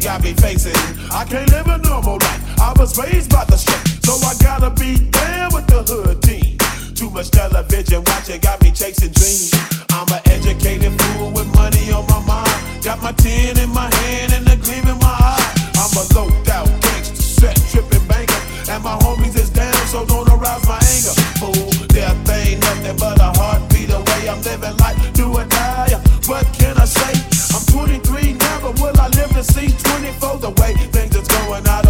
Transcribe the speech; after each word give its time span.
got 0.00 0.22
me 0.22 0.32
facing. 0.32 0.74
I 1.12 1.24
can't 1.24 1.50
live 1.50 1.66
a 1.66 1.78
normal 1.78 2.16
life. 2.16 2.60
I 2.60 2.72
was 2.78 2.96
raised 2.98 3.30
by 3.30 3.44
the 3.44 3.56
street, 3.56 4.02
so 4.02 4.16
I 4.24 4.34
gotta 4.40 4.70
be 4.70 4.96
down 5.10 5.52
with 5.52 5.66
the 5.66 5.84
hood 5.84 6.22
team. 6.22 6.56
Too 6.94 7.10
much 7.10 7.30
television 7.30 8.02
watching 8.06 8.40
got 8.40 8.62
me 8.62 8.70
chasing 8.72 9.12
dreams. 9.12 9.52
I'm 9.90 10.08
an 10.08 10.20
educated 10.26 10.92
fool 11.00 11.30
with 11.32 11.48
money 11.54 11.92
on 11.92 12.06
my 12.08 12.20
mind. 12.24 12.82
Got 12.82 13.02
my 13.02 13.12
tin 13.12 13.58
in 13.58 13.70
my 13.70 13.92
hand 13.94 14.32
and 14.32 14.46
the 14.46 14.56
gleam 14.56 14.88
in 14.88 14.98
my 14.98 15.16
eye. 15.20 15.48
I'm 15.76 15.92
a 15.92 16.04
low 16.16 16.28
out 16.48 16.68
gangster, 16.80 17.20
set 17.20 17.56
tripping 17.70 18.06
banker, 18.08 18.40
and 18.72 18.82
my 18.82 18.96
homies 19.04 19.36
is 19.36 19.50
down, 19.50 19.74
so 19.92 20.06
don't 20.06 20.28
arouse 20.28 20.66
my 20.66 20.80
anger. 20.80 21.14
Fool, 21.40 21.70
death 21.88 22.16
ain't 22.30 22.60
nothing 22.60 22.96
but 22.96 23.20
a 23.20 23.32
heartbeat 23.36 23.90
away. 23.90 24.28
I'm 24.28 24.40
living 24.42 24.76
life 24.78 25.12
do 25.12 25.36
a 25.36 25.44
die. 25.44 26.00
What 26.26 26.46
can 26.56 26.78
I 26.78 26.86
say? 26.86 27.12
I'm 27.52 27.64
23 27.68 28.39
to 29.42 29.52
see 29.52 29.68
24. 29.68 30.38
The 30.38 30.50
way 30.60 30.74
things 30.92 31.16
is 31.16 31.26
going, 31.28 31.66
I 31.66 31.89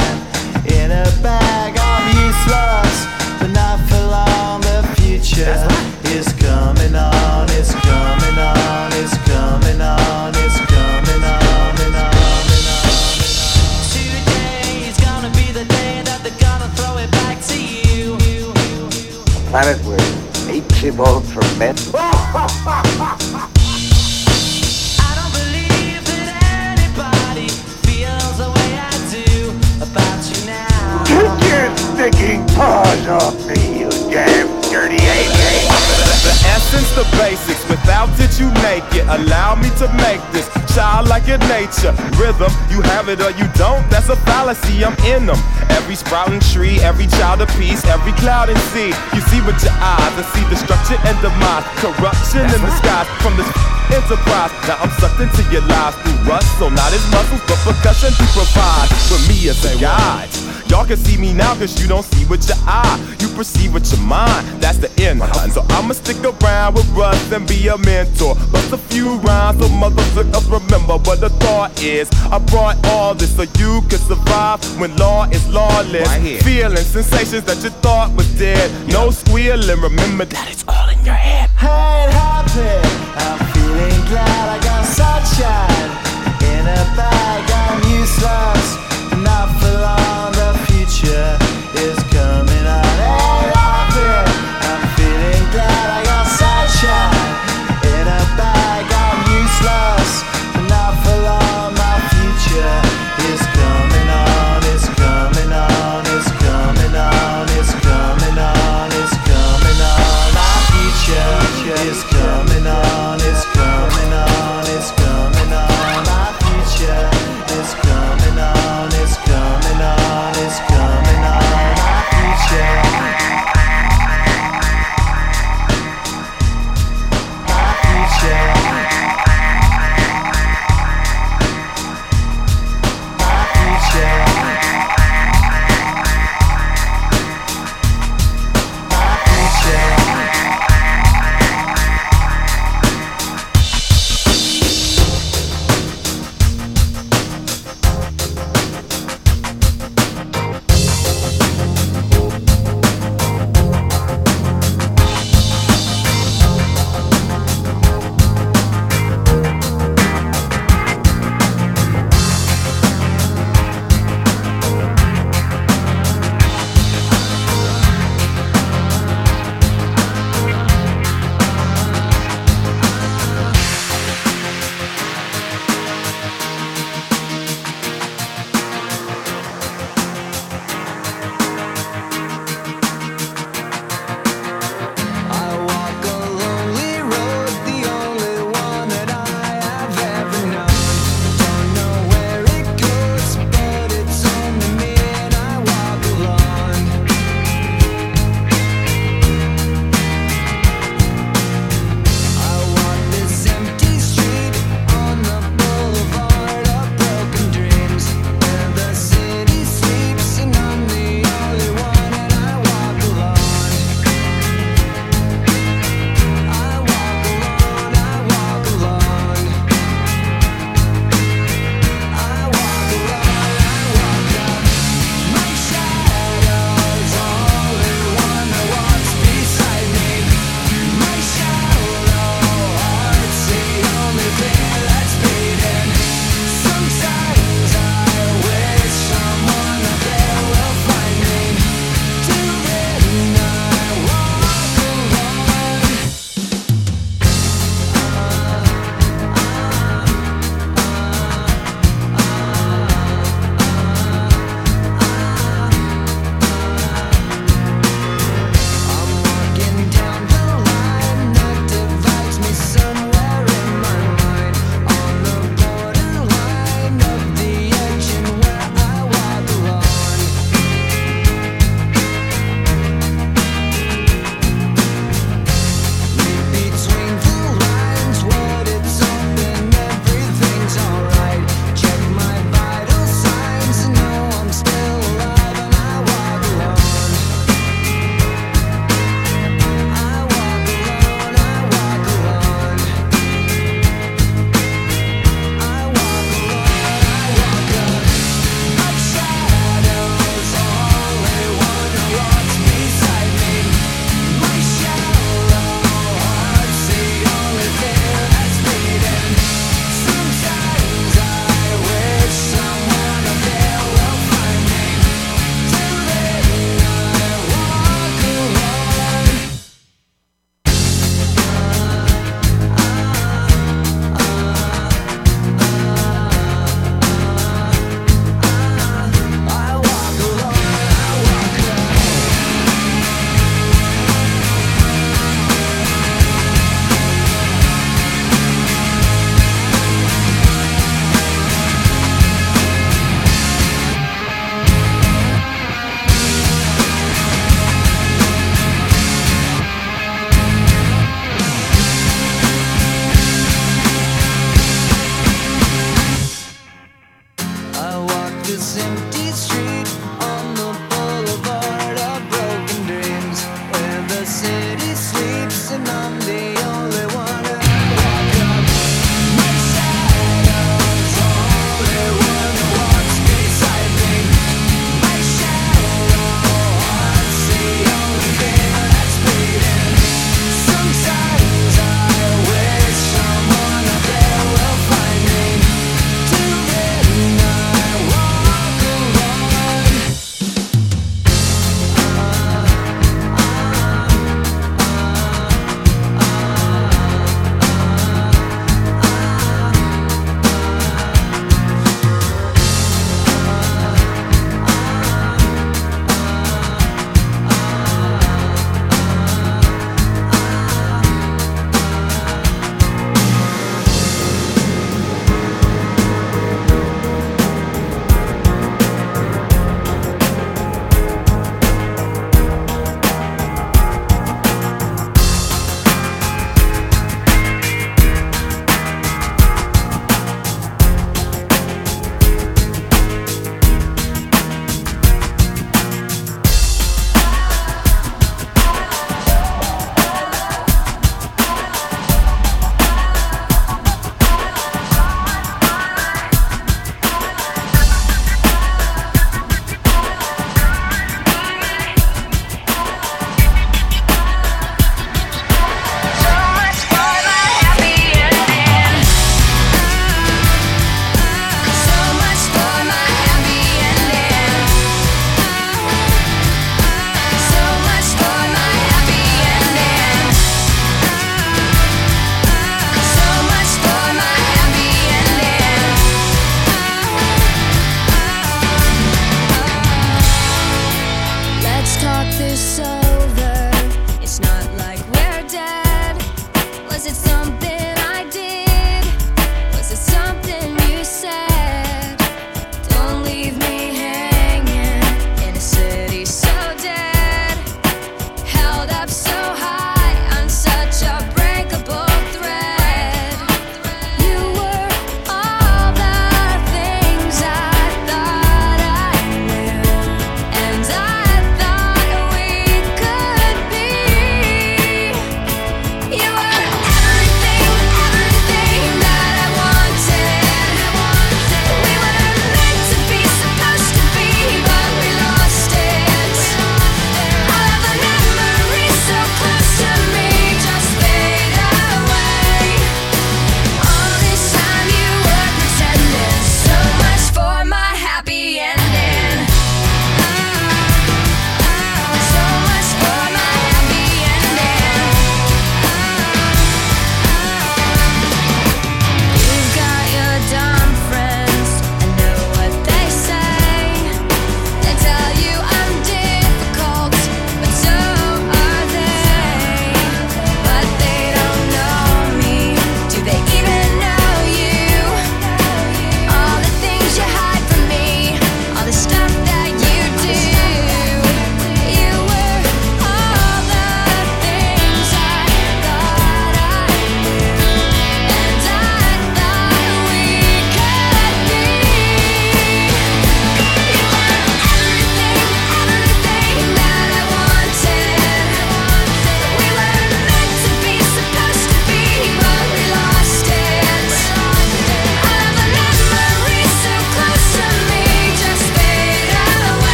is 5.51 6.31
coming 6.33 6.95
on. 6.95 7.47
It's 7.51 7.73
coming 7.73 8.37
on. 8.37 8.91
It's 8.93 9.17
coming 9.27 9.81
on. 9.81 10.31
It's 10.35 10.57
coming 10.71 11.23
on 11.23 11.23
and 11.23 11.25
on 11.25 11.75
and 11.85 11.95
on. 11.95 12.43
Today 13.91 14.87
is 14.87 14.97
gonna 14.97 15.31
be 15.31 15.51
the 15.51 15.65
day 15.65 16.01
that 16.05 16.19
they're 16.23 16.39
gonna 16.39 16.69
throw 16.75 16.97
it 16.97 17.11
back 17.11 17.41
to 17.51 17.57
you. 17.59 18.17
planet 19.49 19.79
where 19.85 19.99
apes 20.49 20.83
evolved 20.83 21.27
from 21.33 21.59
man. 21.59 21.75
You 38.41 38.49
make 38.65 38.89
it. 38.97 39.05
Allow 39.05 39.53
me 39.61 39.69
to 39.77 39.85
make 40.01 40.21
this 40.33 40.49
child 40.73 41.05
like 41.07 41.29
your 41.29 41.37
nature. 41.45 41.93
Rhythm, 42.17 42.49
you 42.73 42.81
have 42.89 43.05
it 43.05 43.21
or 43.21 43.29
you 43.37 43.45
don't, 43.53 43.85
that's 43.93 44.09
a 44.09 44.17
fallacy, 44.25 44.81
I'm 44.81 44.97
in 45.05 45.29
them. 45.29 45.37
Every 45.77 45.93
sprouting 45.93 46.41
tree, 46.41 46.81
every 46.81 47.05
child 47.05 47.45
of 47.45 47.49
peace, 47.61 47.85
every 47.85 48.13
cloud 48.17 48.49
and 48.49 48.57
sea. 48.73 48.89
You 49.13 49.21
see 49.29 49.41
with 49.45 49.61
your 49.61 49.77
eyes 49.77 50.13
and 50.17 50.27
see 50.33 50.45
destruction 50.49 50.97
and 51.05 51.17
demise, 51.21 51.65
corruption 51.77 52.41
in 52.49 52.59
the 52.65 52.73
skies 52.81 53.05
from 53.21 53.37
this 53.37 53.49
enterprise. 53.93 54.51
Now 54.65 54.81
I'm 54.81 54.91
sucked 54.97 55.21
into 55.21 55.45
your 55.53 55.61
lies 55.69 55.93
through 56.01 56.17
rust, 56.25 56.49
so 56.57 56.69
not 56.69 56.89
as 56.89 57.05
muscles, 57.13 57.45
but 57.45 57.61
percussion 57.61 58.09
to 58.09 58.25
provide 58.33 58.89
for 59.05 59.21
me 59.29 59.49
as 59.53 59.61
a 59.69 59.77
guide. 59.77 60.50
Y'all 60.71 60.85
can 60.85 60.95
see 60.95 61.17
me 61.17 61.33
now 61.33 61.53
cause 61.55 61.81
you 61.81 61.85
don't 61.85 62.05
see 62.05 62.25
with 62.27 62.47
your 62.47 62.55
eye. 62.61 62.97
You 63.19 63.27
perceive 63.35 63.73
with 63.73 63.91
your 63.91 63.99
mind. 64.07 64.47
That's 64.61 64.77
the 64.77 64.89
end 65.03 65.19
line. 65.19 65.51
So 65.51 65.65
I'ma 65.67 65.91
stick 65.91 66.23
around 66.23 66.75
with 66.75 66.87
Russ 66.91 67.29
and 67.33 67.45
be 67.45 67.67
a 67.67 67.77
mentor. 67.77 68.35
Bust 68.53 68.71
a 68.71 68.77
few 68.77 69.17
rhymes 69.17 69.59
so 69.59 69.67
motherfuckers 69.67 70.49
remember 70.49 70.93
what 70.99 71.19
the 71.19 71.27
thought 71.43 71.83
is. 71.83 72.09
I 72.31 72.39
brought 72.39 72.77
all 72.87 73.13
this 73.13 73.35
so 73.35 73.41
you 73.59 73.81
can 73.89 73.99
survive 73.99 74.63
when 74.79 74.95
law 74.95 75.25
is 75.25 75.45
lawless. 75.49 76.07
Right. 76.07 76.41
Feeling 76.41 76.77
sensations 76.77 77.43
that 77.43 77.61
you 77.65 77.71
thought 77.83 78.15
was 78.15 78.33
dead. 78.39 78.71
No 78.87 79.11
squealing. 79.11 79.81
Remember 79.81 80.23
that 80.23 80.49
it's 80.49 80.63
all 80.69 80.87
in 80.87 81.03
your 81.03 81.15
head. 81.15 81.49
ain't 81.59 82.13
happy. 82.15 82.79
I'm 83.19 83.39
feeling 83.51 84.05
glad 84.07 84.47
I 84.47 84.63
got 84.63 84.85
sunshine 84.85 85.91
in 86.49 86.65
a 86.65 86.95
bag. 86.95 87.20